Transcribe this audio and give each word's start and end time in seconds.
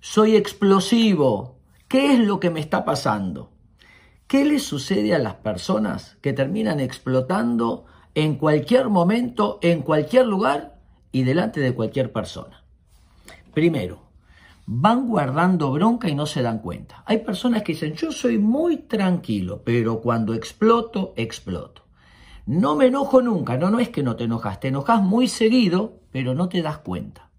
soy 0.00 0.36
explosivo. 0.36 1.58
¿Qué 1.86 2.14
es 2.14 2.20
lo 2.20 2.40
que 2.40 2.50
me 2.50 2.60
está 2.60 2.84
pasando? 2.84 3.50
¿Qué 4.26 4.44
le 4.44 4.58
sucede 4.58 5.14
a 5.14 5.18
las 5.18 5.34
personas 5.34 6.16
que 6.20 6.32
terminan 6.32 6.80
explotando 6.80 7.84
en 8.14 8.36
cualquier 8.36 8.88
momento, 8.88 9.58
en 9.62 9.82
cualquier 9.82 10.26
lugar 10.26 10.78
y 11.12 11.24
delante 11.24 11.60
de 11.60 11.74
cualquier 11.74 12.12
persona? 12.12 12.64
Primero, 13.52 14.02
van 14.66 15.08
guardando 15.08 15.72
bronca 15.72 16.08
y 16.08 16.14
no 16.14 16.26
se 16.26 16.42
dan 16.42 16.60
cuenta. 16.60 17.02
Hay 17.06 17.18
personas 17.18 17.62
que 17.62 17.72
dicen, 17.72 17.94
yo 17.94 18.12
soy 18.12 18.38
muy 18.38 18.76
tranquilo, 18.78 19.62
pero 19.64 20.00
cuando 20.00 20.32
exploto, 20.32 21.12
exploto. 21.16 21.82
No 22.46 22.76
me 22.76 22.86
enojo 22.86 23.20
nunca, 23.20 23.56
no, 23.56 23.70
no 23.70 23.80
es 23.80 23.90
que 23.90 24.02
no 24.02 24.16
te 24.16 24.24
enojas, 24.24 24.60
te 24.60 24.68
enojas 24.68 25.02
muy 25.02 25.28
seguido, 25.28 25.98
pero 26.12 26.34
no 26.34 26.48
te 26.48 26.62
das 26.62 26.78
cuenta. 26.78 27.29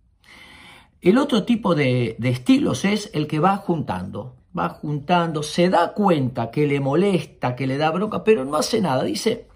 El 1.01 1.17
otro 1.17 1.45
tipo 1.45 1.73
de, 1.73 2.15
estilos 2.21 2.85
es 2.85 3.09
el 3.13 3.25
que 3.25 3.39
va 3.39 3.57
juntando, 3.57 4.35
va 4.57 4.69
juntando, 4.69 5.41
se 5.41 5.67
da 5.67 5.93
cuenta 5.93 6.51
que 6.51 6.67
le 6.67 6.79
molesta, 6.79 7.55
que 7.55 7.65
le 7.65 7.79
da 7.79 7.89
bronca, 7.89 8.23
pero 8.23 8.45
no 8.45 8.55
hace 8.55 8.81
nada, 8.81 9.01
dice, 9.01 9.47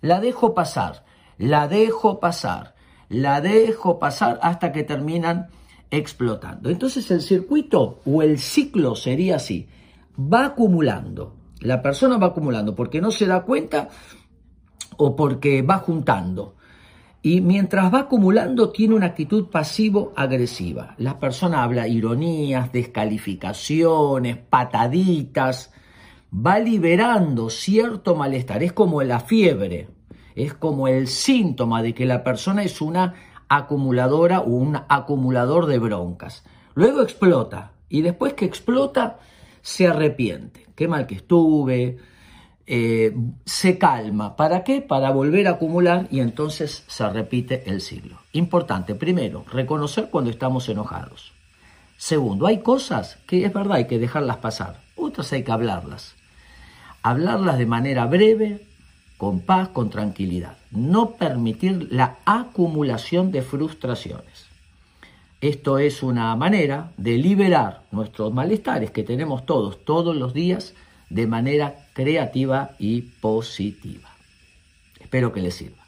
la 0.00 0.18
dejo 0.20 0.54
pasar, 0.54 1.04
la 1.36 1.68
dejo 1.68 2.20
pasar, 2.20 2.74
la 3.10 3.42
dejo 3.42 3.98
pasar 3.98 4.38
hasta 4.40 4.72
que 4.72 4.82
terminan 4.82 5.48
explotando. 5.90 6.70
Entonces 6.70 7.10
el 7.10 7.20
circuito 7.20 8.00
o 8.06 8.22
el 8.22 8.38
ciclo 8.38 8.96
sería 8.96 9.36
así, 9.36 9.68
va 10.18 10.46
acumulando, 10.46 11.36
la 11.60 11.82
persona 11.82 12.16
va 12.16 12.28
acumulando 12.28 12.74
porque 12.74 13.02
no 13.02 13.10
se 13.10 13.26
da 13.26 13.42
cuenta 13.42 13.90
o 14.96 15.14
porque 15.14 15.60
va 15.60 15.80
juntando. 15.80 16.56
Y 17.24 17.40
mientras 17.40 17.90
va 17.90 18.00
acumulando 18.00 18.68
tiene 18.68 18.94
una 18.94 19.06
actitud 19.06 19.46
pasivo-agresiva. 19.46 20.94
La 20.98 21.18
persona 21.18 21.62
habla 21.62 21.88
ironías, 21.88 22.70
descalificaciones, 22.70 24.36
pataditas, 24.36 25.72
va 26.30 26.58
liberando 26.58 27.48
cierto 27.48 28.14
malestar. 28.14 28.62
Es 28.62 28.74
como 28.74 29.02
la 29.02 29.20
fiebre, 29.20 29.88
es 30.34 30.52
como 30.52 30.86
el 30.86 31.08
síntoma 31.08 31.80
de 31.80 31.94
que 31.94 32.04
la 32.04 32.22
persona 32.22 32.62
es 32.62 32.82
una 32.82 33.14
acumuladora 33.48 34.40
o 34.40 34.50
un 34.50 34.76
acumulador 34.86 35.64
de 35.64 35.78
broncas. 35.78 36.44
Luego 36.74 37.00
explota 37.00 37.72
y 37.88 38.02
después 38.02 38.34
que 38.34 38.44
explota 38.44 39.18
se 39.62 39.86
arrepiente. 39.86 40.66
Qué 40.74 40.88
mal 40.88 41.06
que 41.06 41.14
estuve, 41.14 41.96
eh, 42.66 43.14
se 43.44 43.78
calma. 43.78 44.36
¿Para 44.36 44.64
qué? 44.64 44.80
Para 44.80 45.10
volver 45.10 45.46
a 45.48 45.52
acumular 45.52 46.06
y 46.10 46.20
entonces 46.20 46.84
se 46.86 47.08
repite 47.10 47.64
el 47.66 47.80
ciclo. 47.80 48.18
Importante, 48.32 48.94
primero, 48.94 49.44
reconocer 49.52 50.08
cuando 50.10 50.30
estamos 50.30 50.68
enojados. 50.68 51.32
Segundo, 51.96 52.46
hay 52.46 52.58
cosas 52.60 53.18
que 53.26 53.44
es 53.44 53.52
verdad, 53.52 53.76
hay 53.76 53.86
que 53.86 53.98
dejarlas 53.98 54.38
pasar. 54.38 54.80
Otras 54.96 55.32
hay 55.32 55.42
que 55.42 55.52
hablarlas. 55.52 56.14
Hablarlas 57.02 57.58
de 57.58 57.66
manera 57.66 58.06
breve, 58.06 58.66
con 59.18 59.40
paz, 59.40 59.68
con 59.68 59.90
tranquilidad. 59.90 60.56
No 60.70 61.12
permitir 61.12 61.88
la 61.90 62.16
acumulación 62.24 63.30
de 63.30 63.42
frustraciones. 63.42 64.46
Esto 65.40 65.78
es 65.78 66.02
una 66.02 66.34
manera 66.36 66.92
de 66.96 67.18
liberar 67.18 67.82
nuestros 67.92 68.32
malestares 68.32 68.90
que 68.90 69.02
tenemos 69.02 69.44
todos, 69.44 69.84
todos 69.84 70.16
los 70.16 70.32
días, 70.32 70.74
de 71.10 71.26
manera 71.26 71.74
creativa 71.92 72.72
y 72.78 73.02
positiva. 73.02 74.10
Espero 75.00 75.32
que 75.32 75.40
les 75.40 75.54
sirva. 75.54 75.83